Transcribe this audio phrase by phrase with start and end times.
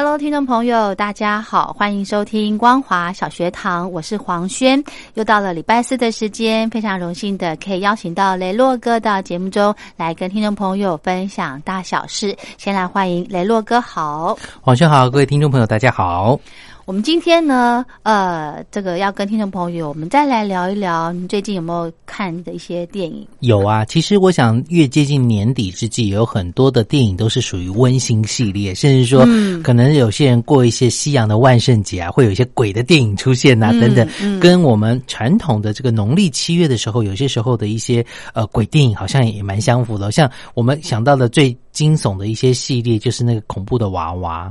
[0.00, 4.80] Hello，听众朋友，大家好，欢迎收听光华小学堂，我是黄轩。
[5.14, 12.32] 又到了礼拜四的时间，非常荣幸的可以邀请到雷洛哥到节目中来跟听众朋友分享大小事。
[12.58, 16.38] 先来欢迎雷洛哥，好，黄轩好，各位听众朋友，大家好。
[16.88, 23.28] 我们今天呢，呃，这个要跟听众朋友，我们再来聊一聊，你最近有没有看的一些电影？
[23.40, 29.26] 有啊，其实我想，越接近年底之际，有很多的电影都是属于温馨系列，甚至说，
[29.62, 34.08] 可能有些人过一些西洋的万圣节啊，会有一些鬼的电影出现啊，等等，
[34.40, 40.10] 跟我们传统的这个农历七月的时候，有些时候的一些呃鬼电影好像也蛮相符的。
[40.10, 44.50] 像我们想到的最惊悚的一些系列，就是那个恐怖的娃娃。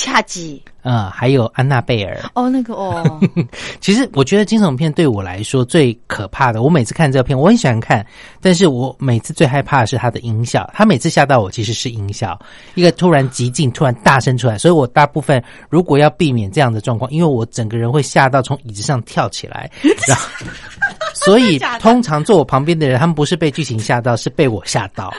[0.00, 2.18] 恰吉，嗯，还有安娜贝尔。
[2.34, 3.20] 哦，那个哦，
[3.80, 8.04] 其实我觉得惊悚片对我来说最可怕的，我每次看这个片，我很喜欢看，
[8.40, 10.68] 但是我每次最害怕的是它的音效。
[10.72, 12.38] 它每次吓到我，其实是音效，
[12.76, 19.70] 一个突然极静、突然大声出来，所以我大部分如果要避免这样的状况，因为我整个人会吓到从椅子上跳起来，
[20.08, 20.24] 然后，
[21.12, 25.12] 所以通常坐我旁边的人，他们不是被剧情吓到，是被我吓到。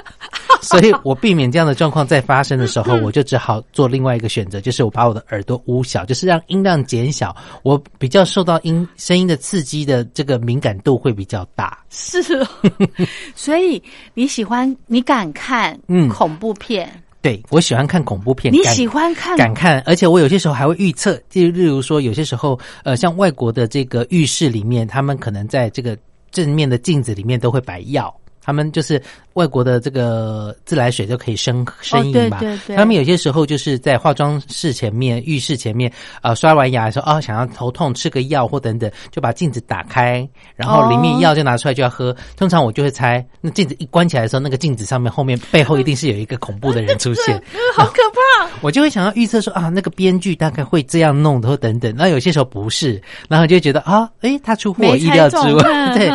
[0.66, 7.36] 所以我避免这样的状况再发生的时候，我就只好做另外一个选择，就是我把我的耳朵捂小，就是让音量减小。
[7.64, 11.78] 我比较受到音声音的刺激的这个敏感度会比较大。
[11.90, 12.48] 是哦，
[13.36, 13.82] 所以
[14.14, 15.78] 你喜欢你敢看
[16.10, 16.90] 恐怖片？
[17.22, 18.52] 对我喜欢看恐怖片。
[18.52, 25.98] 你喜欢看敢看，而且我有些时候还会预测，就例如说有些时候，呃，像外国的这个浴室里面，他们可能在这个
[26.32, 28.12] 正面的镜子里面都会摆药。
[28.44, 29.02] 他们就是
[29.34, 32.42] 外国的这个自来水就可以生生饮吧？
[32.76, 35.92] 他们有些时候就是在化妆室前面、浴室前面，
[36.22, 42.16] 呃，刷完牙的时候啊，想要头痛吃个药或等等，就把镜子打开，然后里面药就拿出来就要喝。
[42.36, 47.42] 通常我就会猜，那镜子一关起来的时候，那个镜子上面后面背后一定是有一个恐怖的人出现，
[47.76, 48.50] 好可怕！
[48.62, 51.94] 我就会想要预测说啊，那个编剧大概会这样弄的或等等。
[51.96, 55.64] 那有些时候不是，然后就觉得啊，诶，他出乎我意料之外。
[55.96, 56.10] 对，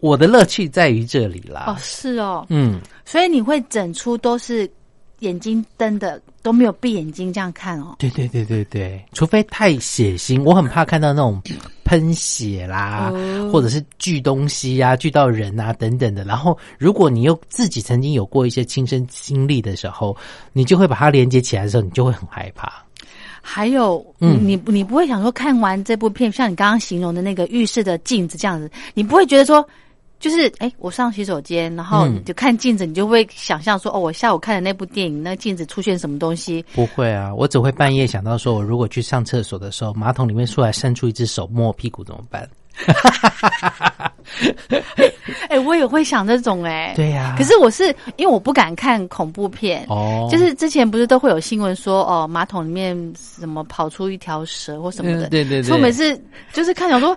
[0.00, 1.69] 我的乐趣在于这里啦。
[1.72, 4.70] 哦，是哦，嗯，所以你会整出都是
[5.20, 7.96] 眼睛瞪的，都没有闭眼睛这样看哦。
[7.98, 11.40] 对对对对对，除非太血腥，我很怕看到那种
[11.84, 13.12] 喷血啦，
[13.52, 16.24] 或者是锯东西呀、锯到人啊等等的。
[16.24, 20.16] 然后，如果你又自己曾经有过一些亲身经历的时候，
[20.52, 22.72] 你就会把它连接起来的时候，你就会很害怕。
[23.42, 29.66] 还有，嗯，你你不会想说看完这部片，像你刚刚形容的那个浴室的镜子这样子，你不会觉得说。
[30.20, 36.62] 就是哎，我上洗手间，然后就看镜子，你就会想象说，哦，我下午看的那部电影，那镜子出现什么东西？
[36.74, 42.46] 不会啊，我只会半夜想到说，我如果去上厕所的时候，马桶里面出来伸出一只手摸我屁股怎么办？
[45.48, 47.34] 哎，我也会想这种哎，对呀。
[47.38, 55.62] 可是我是因为我不敢看恐怖片哦，就是之前不是都会有新闻说哦，马桶里面什么跑出一条蛇或什么的，对对对。
[55.62, 57.16] 所以每次就是看想说。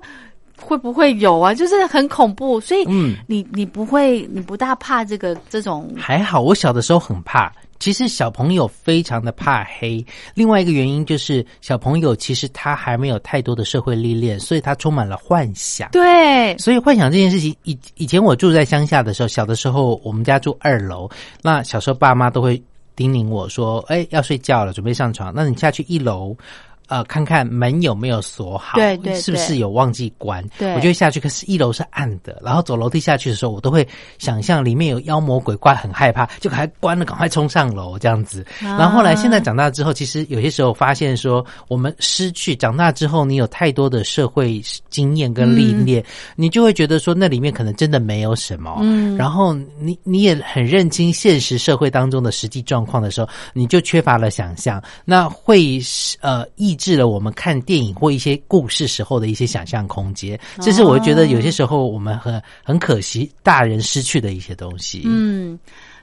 [0.63, 1.53] 会不会有啊？
[1.53, 5.93] 就是很恐怖，所以嗯，你你不会，你不大怕这个这种？
[5.97, 7.51] 还好，我小的时候很怕。
[7.79, 10.05] 其实小朋友非常的怕黑。
[10.33, 15.89] 另外一个原因就是小朋友其实他还没有太多的社会历练，所以他充满了幻想。
[15.91, 21.09] 对，所以幻想这件事情，以以前我住在乡下的时候，小的时候我们家住二楼，
[21.41, 22.61] 那小时候爸妈都会
[22.95, 26.33] 叮咛我说：“哎，要睡觉了，准备上床，那你下去一楼。”
[26.93, 30.47] 呃，看看门有没有锁好，对对，是不是有忘记关？
[30.59, 31.19] 对，我就会下去。
[31.19, 33.87] 可是，一楼是暗的，然后走楼梯下去的时候，我都会
[34.19, 38.45] 想象里面有妖魔鬼怪，很害怕，就还关了，赶快冲上楼这样子。
[38.59, 44.61] 然后后来，现在长大之后，其实有些时候发现说，我们失去长大之后，你有太多的社会
[44.91, 46.05] 经验跟历练，
[46.35, 48.77] 你就会觉得说，那里面可能真的没有什么。
[48.81, 55.81] 嗯，然后你你也很认清现实社会当中的实际状况的时候，你就缺乏了想象，那会
[56.21, 56.77] 呃抑。
[56.83, 60.37] 制了我们看电影或一些故事时候的一些想象空间。
[60.59, 65.03] 这是我觉得有些时候我们很很可惜大人失去的一些东西。
[65.05, 65.57] 嗯，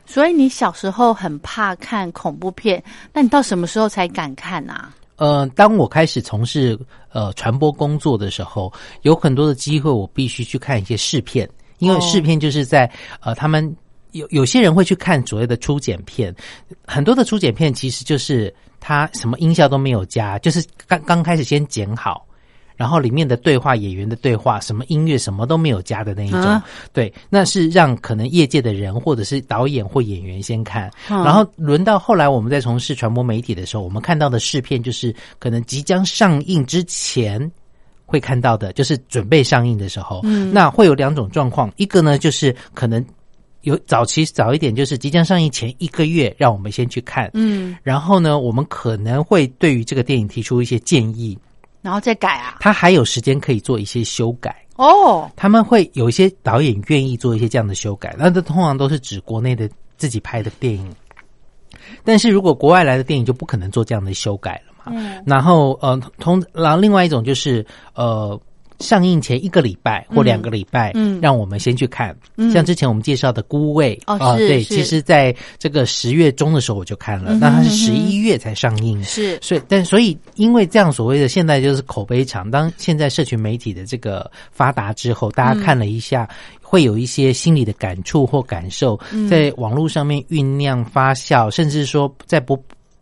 [0.07, 2.83] 所以你小时候很怕看恐怖片，
[3.13, 4.95] 那你到什么时候才敢看啊？
[5.17, 6.79] 呃，当我开始从事
[7.13, 8.73] 呃传播工作的时候，
[9.03, 12.91] 有很多的机会，我必须去看一些试片，因为试片就是在
[13.21, 13.77] 呃他们
[14.13, 16.35] 有有些人会去看所谓的初剪片，
[16.87, 22.27] 很多的初剪片其实就是他什么音效都没有加，就是刚刚开始先剪好。
[22.77, 26.63] 然后里面的对话，演员的对话，什么音乐什么都没有加的那一种，
[26.95, 37.53] 对，那是让可能业界的人或者是导演或演员先看，然后轮到后来我们在从事传播媒体的时候，我们看到的试片就是可能即将上映之前
[38.07, 40.51] 会看到的，就是准备上映的时候，嗯。
[40.51, 43.05] 那会有两种状况，一个呢就是可能
[43.63, 51.39] 有早期早一点，就是即将上映前一个月，让我们先去看，嗯，然后呢，我们可能会对于这个电影提出一些建议。
[51.83, 55.31] 然后再改啊，他还有时间可以做一些修改哦。
[55.37, 60.91] 他们会有一些导演愿意做一些这样的修改，那这通常都是指国内的自己拍的电影。
[62.05, 64.93] 但是如果国外来的电影就不可能做这样的修改了嘛。
[64.95, 65.23] 嗯。
[65.27, 68.41] 然后呃，同然后另外一种就是呃。
[68.81, 72.17] 上映前一个礼拜或两个礼拜，嗯，让我们先去看。
[72.53, 86.29] 像之前我们介绍的《孤味》哦，对，其实在这个十月中的时候我就看了，那它是十一月才上映，是，所以但所以因为这样所谓的现在就是口碑长，当现在社群媒体的这个发达之后，大家看了一下，
[86.63, 88.99] 会有一些心理的感触或感受，
[89.29, 92.59] 在网络上面酝酿发酵，甚至说在不。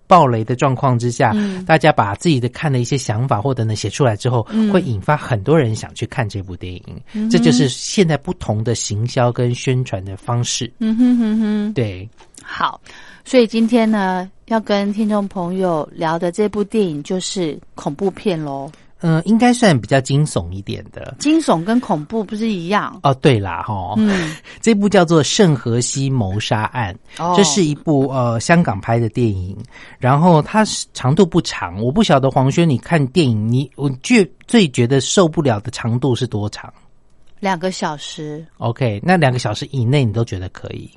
[0.08, 1.32] 暴雷的状况之下，
[1.64, 7.28] 大家把自己的看的一些想法或等等写出来之后，会引发很多人想去看这部电影。
[7.30, 10.72] 这就是现在不同的行销跟宣传的方式。
[10.80, 12.08] 嗯哼哼哼，对。
[12.42, 12.80] 好，
[13.24, 18.72] 所以今天呢，要跟听众朋友聊的这部电影就是恐怖片喽。
[19.00, 21.14] 嗯，应该算比较惊悚一点的。
[21.20, 23.14] 惊悚跟恐怖不是一样哦？
[23.14, 26.94] 对啦，哈，嗯， 这部叫做《圣荷西谋杀案》，
[27.36, 29.56] 这是一部呃香港拍的电影，
[29.98, 31.80] 然后它是长度不长。
[31.82, 36.72] 我不晓得黄轩，你看电影，你我最最觉得受不了的长度是多长？
[37.40, 38.44] 两个小时。
[38.56, 40.90] OK，那两个小时以内你都觉得可以？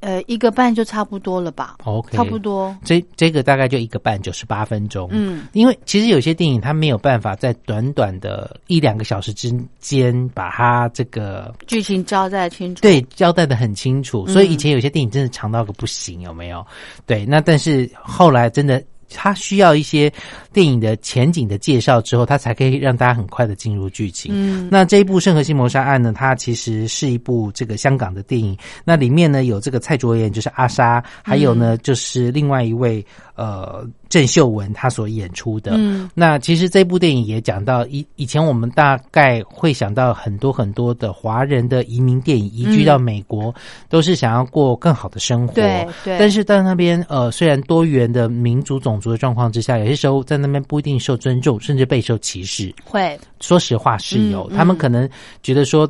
[0.00, 2.74] 呃，一个半就差不多了吧？OK，差不多。
[2.84, 5.08] 这这个大概就一个半，九十八分钟。
[5.12, 12.80] 嗯，因为其实有些电影它没有办法在短短的一两个小时之间把它这个剧情交代清楚。
[12.82, 14.26] 对，交代的很清楚。
[14.26, 16.66] 所以以前有些电影真的长到个不行，有没有？
[17.06, 18.82] 对，那但是后来真的。
[19.14, 20.12] 它需要一些
[20.52, 24.32] 电影的前景的介绍之后，它才可以让大家很快的进入剧情。
[24.34, 28.56] 嗯，那这一部《圣河西谋杀案》呢，它其实是一部这个香港的电影。
[28.84, 33.04] 那里面呢有这个蔡卓妍，就是阿莎，还有呢就是另外一位
[33.40, 33.88] 呃。
[34.10, 43.54] 郑秀文她所演出的，嗯，那其实这部电影也讲到以以前我们大概会想到很多很多的华人的移民电影移居到美国，
[43.88, 46.18] 都是想要过更好的生活，对对。
[46.18, 52.74] 但是在那边呃，虽然多元的民族种族的状况之下，有些时候在那边不一定受尊重，甚至备受歧视。
[52.84, 55.08] 会，说实话是有，他们可能
[55.40, 55.88] 觉得说。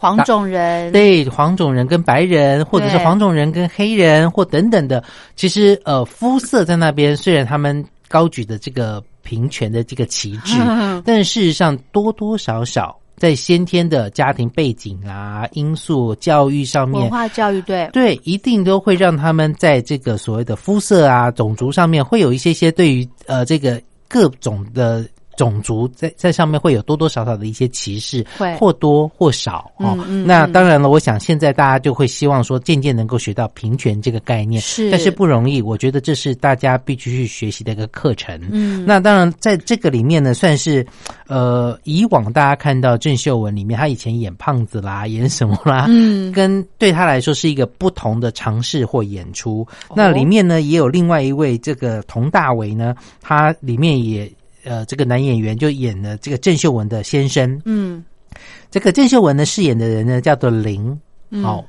[0.00, 0.90] 黄种人。
[0.92, 5.04] 对黄种人跟白人，或者是黄种人跟黑人，或等等的，
[5.36, 10.56] 其实呃肤色在那边，虽然他们高举的这个平权的这个旗帜，
[11.04, 17.86] 但事实上多多少少在先天的家庭背景啊因素、教育上面，文化教育对。
[17.92, 25.04] 对，一定都会让他们在这个所谓的肤色啊、种族上面，会有一些些对于呃这个各种的。
[25.40, 29.96] 种族在在上面会有多多少少的一些歧视，会或多或少哦。
[30.26, 35.62] 那当然了，我想现在大家就会希望说，渐渐能够学到平权这个概念，是，但是不容易。
[35.62, 38.38] 我觉得这是大家必须去学习的一个课程。
[38.50, 40.86] 嗯，那当然在这个里面呢，算是
[41.26, 49.66] 呃，以往大家看到郑秀文里面，她以前演胖子啦，演什么啦，嗯，跟对她来说是一个不同的尝试或演出。
[49.96, 54.30] 那里面呢，也有另外一位这个佟大为呢，他里面也。
[54.64, 57.60] 呃，这个男演员就演了这个郑秀文的先生。
[57.64, 58.04] 嗯，
[58.70, 60.98] 这个郑秀文呢饰演的人呢叫做林，
[61.42, 61.64] 哦，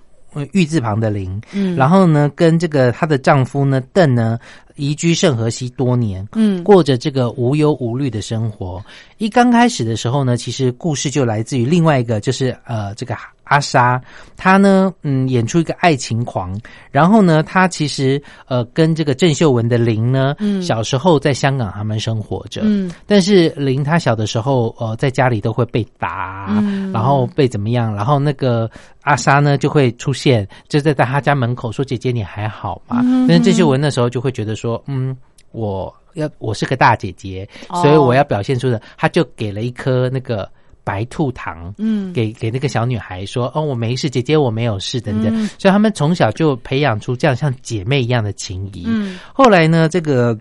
[0.51, 1.41] 玉字旁的林。
[1.53, 4.39] 嗯，然后呢，跟这个她的丈夫呢邓呢
[4.75, 8.83] 移居圣河西多年，嗯，过着这个无忧无虑的生活。
[9.17, 13.15] 一刚开始的时候呢，其实故事就来自于另外一个，就是呃，这个。
[13.51, 14.01] 阿莎，
[14.37, 16.57] 她呢，嗯，演出一个爱情狂，
[16.89, 35.13] 然后呢，她其实呃，跟这个郑秀文的林呢，嗯，小时候在香港他们生活着，嗯，但是林她小的时候，呃，在家里都会被打，嗯，然后被怎么样，然后那个阿莎呢就会出现，就在在她家门口说：“姐姐，你还好吗？”但是郑秀文那时候就会觉得说：“嗯，
[35.51, 37.81] 我要我是个大姐姐，哦。
[37.81, 40.49] 所以我要表现出的，她就给了一颗那个
[40.83, 45.33] 白兔糖，嗯给给那个小女孩说，哦，我没事，姐姐我没有事，等等。
[45.35, 48.83] 嗯所以他们从小就培养出这样像姐妹一样的情谊。
[48.87, 50.37] 嗯后来呢，这个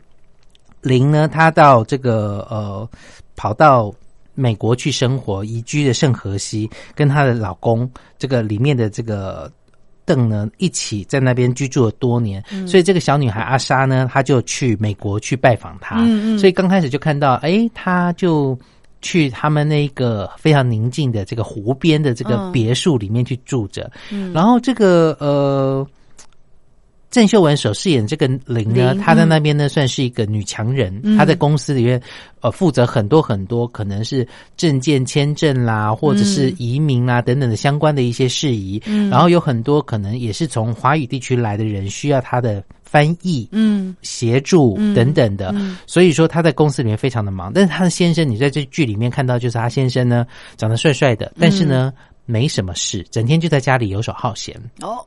[0.82, 2.88] 林呢，她到这个呃，
[3.36, 3.92] 跑到
[4.34, 9.50] 美国去生活，移居的圣荷西，跟她的老公这个里面的这个。
[10.06, 18.58] 邓呢，一起在那边居住了多年，所以这个小女孩阿莎呢，她就去美国去拜访他，嗯嗯所以刚开始就看到，哎，她就
[19.02, 22.52] 去他们那个非常宁静的这个湖边的这个嗯。
[22.52, 24.32] 别墅里面去住着，嗯。
[24.32, 25.86] 然后这个呃，
[27.10, 31.16] 郑秀文所饰演这个林呢，她在那边呢算是一个女强人，嗯。
[31.16, 32.00] 她在公司里面
[32.40, 34.26] 呃负责很多很多可能是
[34.56, 39.08] 证件签证啦，或者是移民啦等等的相关的一些事宜，嗯。
[39.10, 43.48] 然后有很多可能也是从华语地区来的人需要她的翻译。
[43.52, 47.52] 嗯协助嗯等等的，嗯所以说他在公司里面非常的忙。
[47.52, 51.92] 但是他的先生，你在这剧里面看到，就是他先生呢长得帅帅的，但是呢、
[52.26, 54.54] 没什么事，整天就在家里游手好闲。
[54.80, 55.06] 哦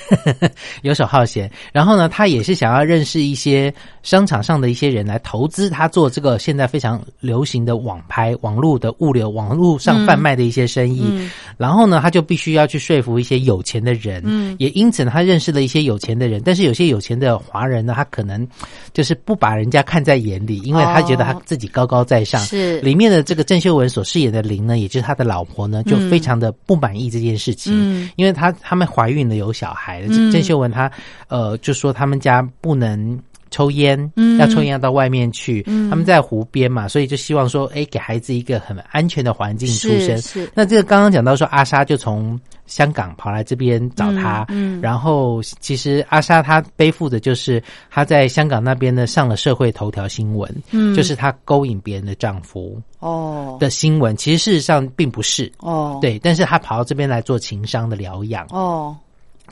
[0.82, 3.72] 游手好闲，然后呢，他也是想要认识一些
[4.02, 11.02] 商场上的一些人来投资他做这个现在非常流行的网拍、网络的物流、网络上贩卖的一些生意。
[11.04, 11.30] 嗯。
[11.56, 14.56] 然后呢，他就必须要去说服一些有钱的人，嗯。
[14.58, 18.46] 也因此呢，他认识了一些有钱的人，但是有些有钱的华人呢，他可能
[18.92, 22.40] 就是不把人家看在眼里，因为他觉得他自己高高在上。
[22.42, 22.80] 是。
[22.80, 26.10] 里面的这个郑秀文所饰演的林呢，也就是他的老婆呢，就嗯。
[26.12, 27.72] 非常的不满意这件事情。
[27.74, 28.10] 嗯。
[28.16, 29.81] 因为他他们怀孕了有小孩
[30.32, 30.90] 郑秀文她
[31.28, 33.18] 呃就说他们家不能
[33.50, 34.38] 抽烟，嗯。
[34.38, 35.90] 要抽烟要到外面去，嗯。
[35.90, 40.16] 他们在湖边嘛，所以就希望说，哎，给孩子一个很安全的环境出生。
[40.16, 40.20] 是。
[40.20, 44.80] 是那这个刚刚讲到说，阿莎就从香港跑来这边找他，嗯嗯。
[44.80, 50.94] 然后其实阿莎她背负的就是她在香港那边呢上了社会头条新闻，嗯。
[50.94, 53.58] 就是她勾引别人的丈夫哦。
[53.60, 55.52] 的新闻，其实事实上并不是。
[55.58, 55.98] 哦。
[56.00, 58.96] 对，但是她跑到这边来做情商的疗养，哦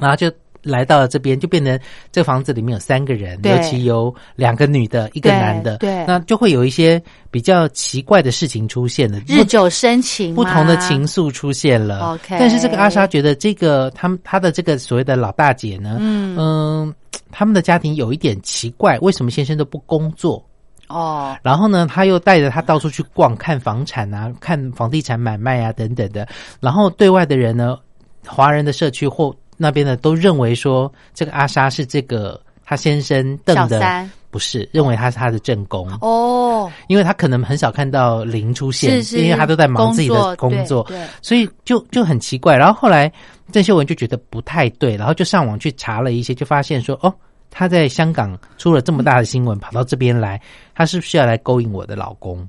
[0.01, 0.31] 然后就
[0.63, 1.79] 来到了这边，就变成
[2.13, 12.13] 这房子里面有三个人，尤其有两个女的，一个男的，对那就会有一些比较奇怪的事情出现了，日久生情不同的情愫出现了。
[12.13, 16.95] OK 但是这个阿莎觉得这个他们他的这个所谓的老大姐呢，嗯嗯
[17.31, 20.45] 他们的家庭有一点奇怪，为什么先生都不工作？
[20.89, 26.29] 哦然后呢，他又带着他到处去逛，看房产啊，看房地产买卖啊等等的。
[26.61, 27.79] 然后对外的人呢，
[28.27, 35.87] 华人的社区或那边呢，都认为说这个阿莎是这个他先生邓的，不是认为他是他的正宫。
[36.01, 42.57] 哦因为他可能很少看到林出现，是是因为他都在忙自己的工作，对对所以就就很奇怪。
[42.57, 43.13] 然后后来
[43.53, 47.13] 郑秀文就觉得不太对，然后就上网去查了一些，就发现说，哦，
[47.51, 50.41] 他在香港出了这么大的新闻，跑到这边来，
[50.75, 52.49] 他是不是要来勾引我的老公？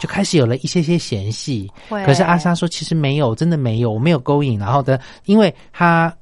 [0.00, 1.70] 就开始有了一些些嫌隙。
[1.88, 4.58] 可是阿莎说，其实没有，真的没有，我没有勾引。
[4.58, 6.14] 然后的，因为他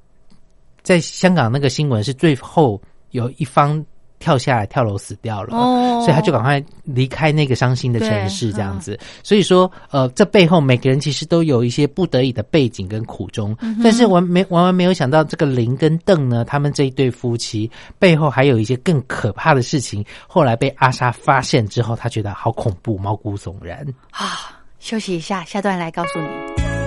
[0.89, 2.81] 在香港那个新闻是最后
[3.11, 3.85] 有一方
[4.19, 8.99] 跳下来跳楼死掉了，哦所以他就赶快离开那个伤心的城市，对这样子。
[9.23, 20.03] 所以说，呃，这背后每个人其实都有一些不得已的背景跟苦衷，嗯但是完没完完没有想到，这个林跟邓呢，他们这一对夫妻背后还有一些更可怕的事情。
[20.27, 23.87] 后来被阿莎发现之后，他觉得好恐怖，毛骨悚然。
[24.11, 26.78] 啊，休息一下，下段来告诉你。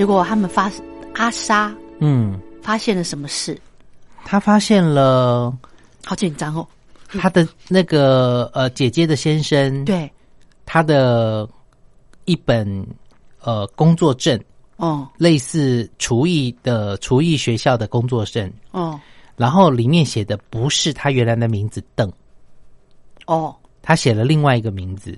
[0.00, 0.72] 结果他们发
[1.12, 3.54] 阿莎嗯，发现了什么事？
[4.24, 5.54] 他发现了
[6.06, 6.66] 好紧张哦。
[7.08, 10.10] 他的那个呃姐姐的先生，对，
[10.64, 11.46] 他的
[12.24, 12.66] 一本
[13.42, 14.42] 呃工作证，
[14.76, 15.06] 哦。
[15.18, 18.98] 类似厨艺的厨艺学校的工作证，哦。
[19.36, 22.10] 然后里面写的不是他原来的名字邓，
[23.26, 23.54] 哦。
[23.82, 25.14] 他写了另外一个名字，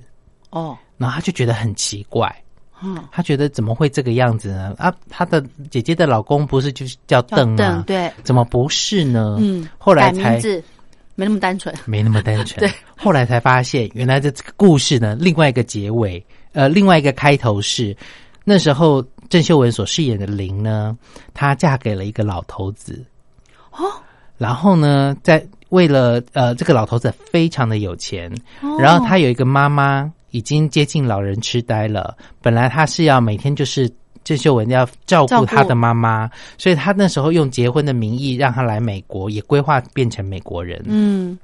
[0.51, 2.45] 哦，然后他就觉得很奇怪，
[2.83, 4.75] 嗯，他觉得怎么会这个样子呢？
[4.79, 7.57] 啊，他的姐姐的老公不是就是叫叫邓吗？
[7.57, 9.37] 邓对，怎么不是呢？
[9.41, 10.41] 嗯，改后来才
[11.15, 11.75] 没那么单纯。
[11.85, 12.59] 没那么单纯。
[12.67, 17.97] 对，后来才发现，原来的这个故事呢，另外一个结尾，呃，另外一个开头是
[18.45, 20.97] 那时候郑秀文所饰演的林呢，
[21.35, 23.05] 她嫁给了一个老头子。
[23.71, 23.85] 哦，
[24.39, 33.91] 然后呢，在为了呃，这个老头子非常的有钱，哦然后他有一个妈妈已经接近老人痴呆了，本来他是要每天就是。
[34.25, 40.81] 郑秀文要照照顾顾他的妈妈，所以他那时候用结婚的名义让他来美国，也规划变成美国人。
[40.87, 41.37] 嗯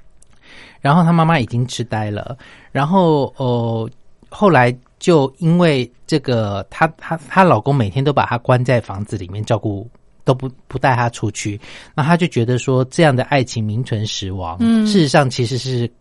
[0.79, 2.37] 然后他妈妈已经痴呆了，
[2.71, 3.89] 然后呃，
[4.29, 9.85] 后来就因为这个，她她她老公每天都把她关在房子里面照顾，
[10.23, 11.59] 都不不带她出去，
[11.93, 14.55] 那她就觉得说这样的爱情名存实亡。
[14.61, 15.91] 嗯事实上其实是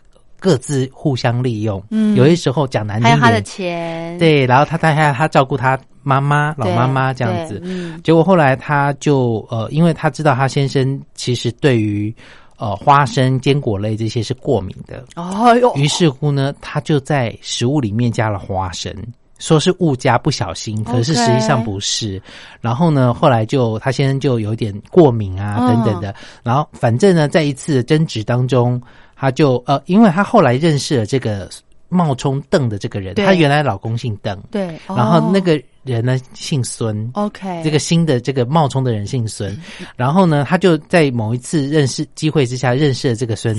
[0.40, 1.83] 各自互相利用。
[1.90, 2.14] 嗯。
[2.16, 7.62] 有些时候讲难听点，还有他的钱，对，然后她带她她照顾他妈妈老对妈妈这样子。
[8.03, 12.14] 结果后来他就呃，因为他知道他先生其实对于
[12.57, 18.90] 呃花生、坚果类这些是过敏的，哦哟，于是乎呢，他就在食物里面加了花生，
[19.38, 22.20] 说是误加不小心，可是实际上不是。
[22.61, 25.68] 然后呢，后来就他先生就有点过敏啊嗯。
[25.68, 28.81] 等等的，然后反正呢，在一次的争执当中，
[29.18, 31.50] 他就呃，因为他后来认识了这个
[31.88, 33.24] 冒充邓的这个人，对。
[33.24, 37.11] 她原来老公姓邓，对，然后那哦个人呢姓孙。
[37.14, 39.59] OK 这个新的这个冒充的人姓孙，
[39.96, 43.59] 然后呢，他就在某一次认识机会之下认识了这个孙，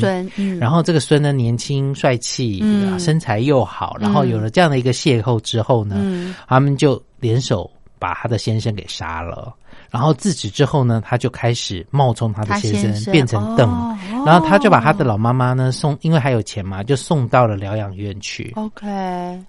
[0.60, 2.64] 然后这个孙呢年轻帅气，
[3.00, 6.36] 身材又好，然后有了这样的一个邂逅之后呢，嗯。
[6.48, 9.54] 他们就联手把他的先生给杀了。
[9.92, 13.70] 然后自此之后呢，他就开始冒充他的先生，先生变成邓。
[13.70, 18.86] 哦然后他就把他的老妈妈呢送，因为还有钱嘛，就送到了疗养院去，OK，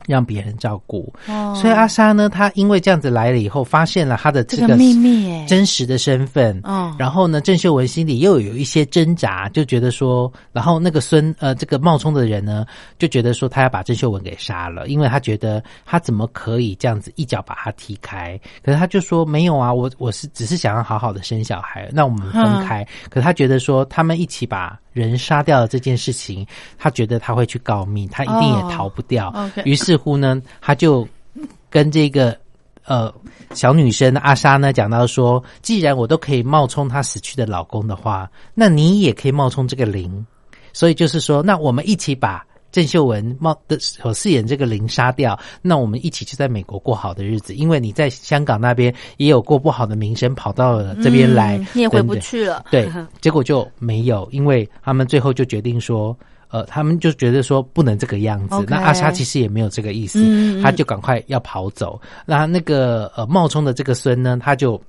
[0.06, 1.12] 让别人照顾。
[1.26, 12.64] 哦，所以阿莎呢，她因为这样子来了以后，发现了他的这个这个秘密哎，真实的身份，哦然后呢，郑秀文心里又有一些挣扎，就觉得说，然后那个孙呃，这个冒充的人呢，
[12.96, 18.40] 就觉得说他要把郑秀文给杀了，因为他觉得他怎么可以这样子一脚把他踢开？
[18.62, 22.86] 可是他就说没有啊，我我是只是想要好好的生小孩，那我们分开。
[23.08, 26.46] 可他觉得说他们一起把人杀掉了这件事情，
[26.78, 29.34] 他觉得他会去告密，他一定也逃不掉。
[29.64, 31.06] 于是乎呢，他就
[31.68, 32.36] 跟这个
[32.84, 33.12] 呃
[33.54, 40.26] 小女生阿莎呢讲到说，既然我都可以冒充她死去的老公的话，那你也可以冒充这个灵。
[40.72, 47.54] 所以就是说，那我们一起把郑秀文冒的所饰演这个林杀掉，那我们一起就在美国过好的日子。
[47.54, 52.88] 因为你在香港那边也有过不好的名声，跑到了这边来，嗯你也回不去了，对，
[53.20, 56.16] 结果就没有，因为他们最后就决定说，
[56.48, 58.64] 呃，他们就觉得说不能这个样子。
[58.68, 62.00] 那阿莎其实也没有这个意思，嗯嗯他就赶快要跑走。
[62.24, 64.80] 那那个呃冒充的这个孙呢，他就。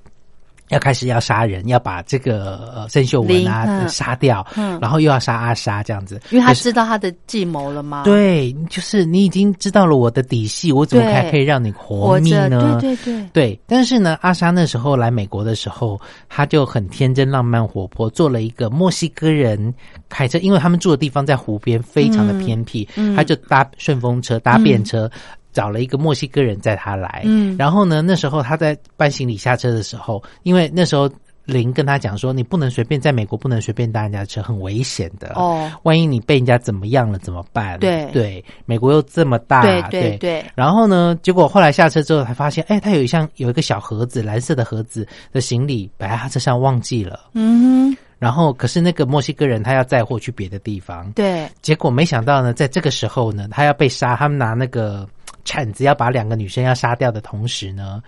[0.71, 12.79] 要开始要杀人，要把这个呃郑秀文啊、杀掉，嗯然后又要杀阿莎这样子，因为他知道他的计谋了吗？，对，就是你已经知道了我的底细，我怎么对还可以让你活命呢？
[12.81, 19.73] 对对对，对，但是呢，阿莎那时候来美国的时候，他就很天真、浪漫、活泼，做了一个墨西哥人
[20.09, 25.11] 开车，因为他们住的地方在湖边，非常的偏僻，嗯他就搭顺风车、搭便车。
[25.51, 27.55] 找了一个墨西哥人载他来，嗯。
[27.57, 31.09] 然后呢，那时候他在搬行李下车的时候，因为那时候
[31.45, 35.33] 林跟他讲说，你不能随便在美国不能随便搭人家的车，很危险的。
[35.35, 37.79] 哦，万一你被人家怎么样了怎么办？
[37.79, 38.05] 对。
[38.13, 40.17] 对，美国又这么大，对对。
[40.17, 47.19] 对，然后呢，结果后来下车之后才发现，哎，他有一项有一个小盒子，蓝色的盒子的行李摆在他车上忘记了。
[47.33, 55.07] 嗯哼，然后可是那个墨西哥人他要载货去别的地方，对，结果没想到呢，在这个时候呢，他要被杀，他们拿那个
[55.45, 58.01] 铲子要把两个女生要杀掉的同时呢，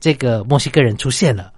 [0.00, 1.52] 这个墨西哥人出现了，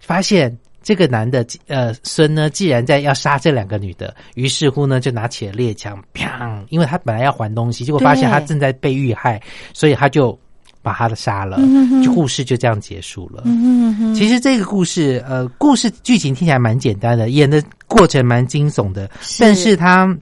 [0.00, 6.64] 发现这个男的呃孙呢，既然在要杀这两个女的，于是乎呢就拿起了猎枪，砰！
[6.70, 9.40] 因为他本来要还东西，结果发现他正在被遇害，
[9.74, 10.38] 所以他就
[10.80, 11.58] 把他的杀了，
[12.02, 13.42] 就故事就这样结束了。
[13.44, 20.16] 嗯，其实这个故事，呃，故事剧情听起来蛮简单的，演的过程蛮惊悚的，但是它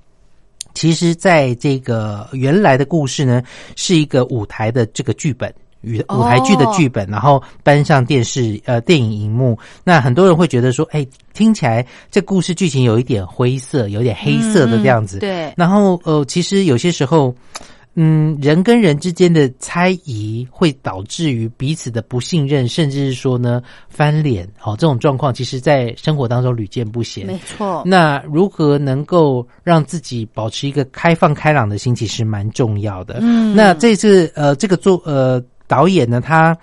[0.77, 3.43] 其实在这个原来的故事呢，
[3.77, 5.53] 是一个舞台的这个剧本。
[5.83, 15.21] 舞舞台剧的剧本，然后搬上电视呃电影荧幕，那很多人会觉得说，哎，听起来这故事剧情有一点灰色，有点黑色的这样子。
[15.21, 17.33] 对，然后呃，其实有些时候，
[17.97, 24.47] 嗯，人跟人之间的猜疑会导致于彼此的不信任，甚至是说呢翻脸。
[24.63, 27.27] 哦，这种状况其实在生活当中屡见不鲜。
[27.27, 27.83] 没错。
[27.85, 33.19] 那如何能够让自己保持一个开放开朗的心，其实蛮重要的。
[33.23, 35.43] 嗯，那这次呃，这个做呃。
[35.69, 36.57] 导演呢，他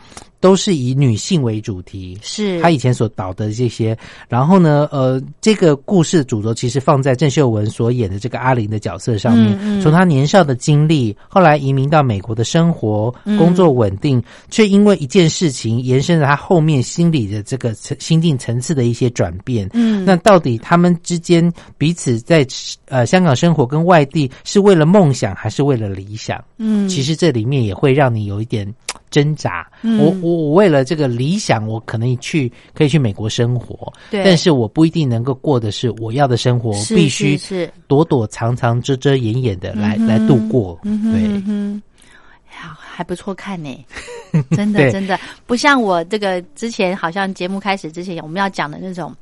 [0.44, 3.98] 都是以女性为主题，是他以前所导的这些。
[4.28, 9.80] 然后呢，呃，这个故事的主轴其实放在郑秀文所演的这个阿玲的角色上面。
[9.80, 19.70] 从她年少的经历，后来移民到美国的生活，工作稳定，却因为一件事情延伸了她后面心理的这个心境层次的一些转变。
[19.72, 22.46] 嗯，那到底他们之间彼此在
[22.90, 26.44] 呃香港生活跟外地是为了梦想还是为了理想？
[26.58, 28.68] 嗯，其实这里面也会让你有一点。
[29.14, 41.80] 挣扎，我我我为了这个理想，我可能去可以去美国生活，对，但是我不一定能够过的是我要的生活，必须是躲躲藏藏、遮遮掩掩的来来度过，对，
[42.50, 43.86] 好还不错看呢，
[44.58, 45.20] 真的真的。
[45.46, 49.16] 不像我这个之前好像节目开始之前我们要讲的那种。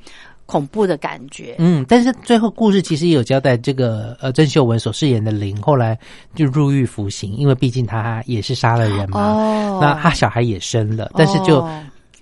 [0.52, 5.98] 恐怖的感觉，嗯，但是最后故事其实也有交代，这个呃郑秀文所饰演的林后来
[6.36, 11.66] 就入狱服刑，因为毕竟他也是杀了人嘛，哦，那他小孩也生了，但是就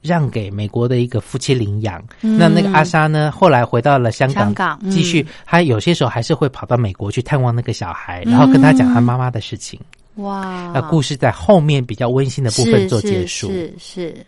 [0.03, 1.99] 让给美国的一个夫妻领养。
[2.21, 9.79] 那那个阿莎呢，后来回到了香港，继续，她有些时候还是会跑到美国去探望那个小孩，然后跟他讲他妈妈的事情。
[10.17, 14.25] 哇，那故事在后面比较温馨的部分做结束，是是。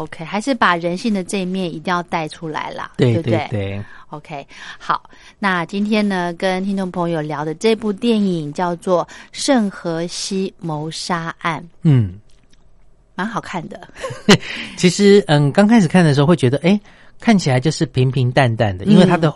[0.00, 3.46] OK，还是把人性的这一面一定要带出来啦，对不对？
[3.50, 4.46] 对，OK，
[4.78, 12.18] 好，那今天呢，跟听众朋友聊的这部电影叫做《圣荷西谋杀案》，嗯，
[13.14, 13.78] 蛮好看的。
[14.78, 16.80] 其实，嗯，刚开始看的时候会觉得，哎，
[17.20, 19.30] 看起来就是平平淡淡的，因为它的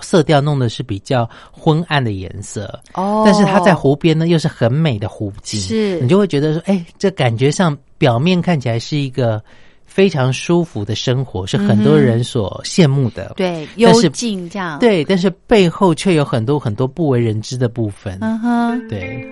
[0.00, 9.44] 色调弄的是比较昏暗的颜色哦，但是它在湖边呢，又是很美的湖景，是你就会觉得说，哎，这感觉上表面看起来是一个。
[9.86, 18.18] 非常舒服的生活是很多人所羡慕的，对，幽静这样，对，但是背后却有很多很多不为人知的部分。
[18.20, 19.26] 嗯哼，对，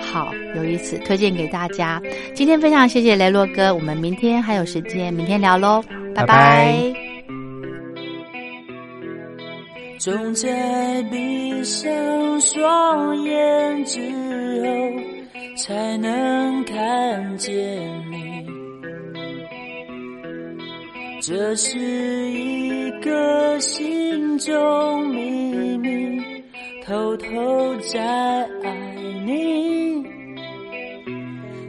[0.00, 2.02] 好有意思，推荐给大家。
[2.34, 6.74] 今天非常谢谢雷洛哥，我们明天还有时间，明天聊喽，拜拜。
[9.98, 14.00] 总在闭上双眼之
[14.62, 15.02] 后，
[15.56, 17.52] 才能看见
[18.10, 18.67] 你。
[21.20, 26.20] 这是一个心中秘密，
[26.86, 28.00] 偷偷在
[28.62, 28.70] 爱
[29.26, 30.04] 你，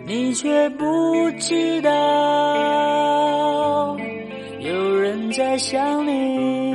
[0.05, 0.85] 你却不
[1.39, 1.89] 知道
[4.59, 6.69] 有人在想你。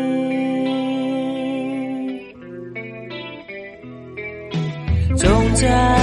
[5.16, 5.93] 总在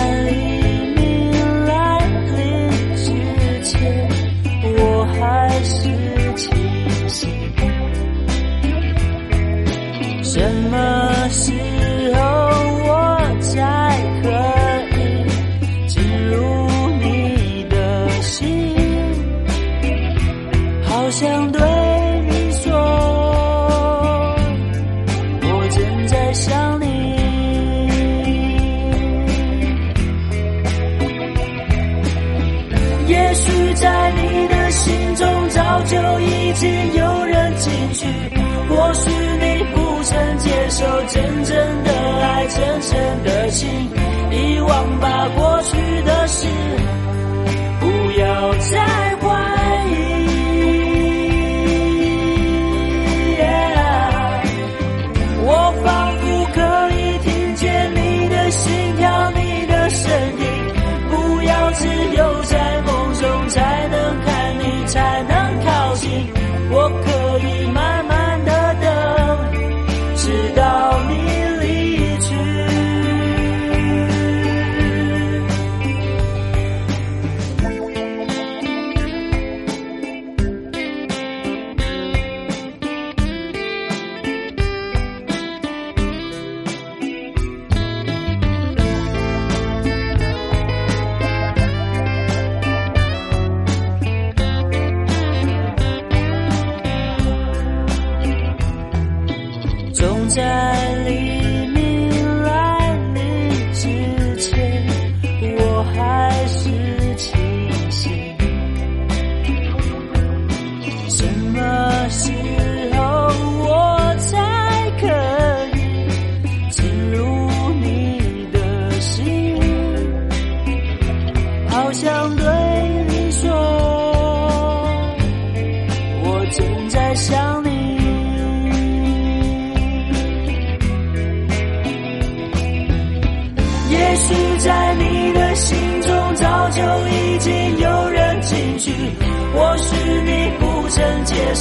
[105.95, 106.30] high.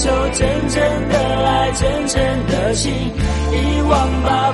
[0.02, 2.90] 受真正的爱，真正的心，
[3.52, 4.50] 遗忘吧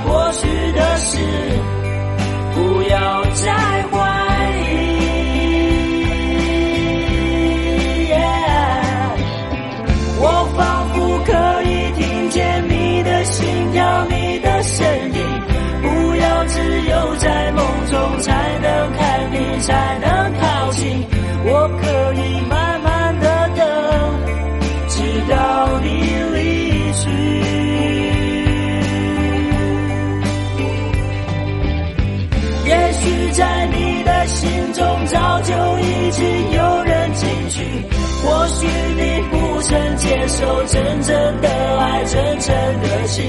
[40.39, 41.49] 就真正的
[41.81, 43.25] 爱，真正的心，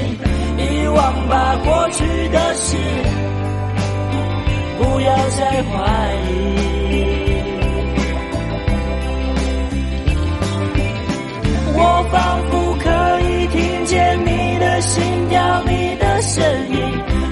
[0.57, 2.75] 遗忘吧过去的事，
[4.77, 5.75] 不要再怀
[6.29, 6.31] 疑。
[11.79, 12.15] 我仿
[12.49, 12.85] 佛可
[13.21, 16.75] 以听见你的心跳，你的声音，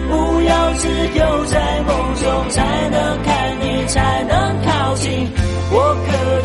[0.10, 4.34] 不要只有在梦中才能看你，才能
[4.64, 5.30] 靠近。
[5.72, 6.45] 我可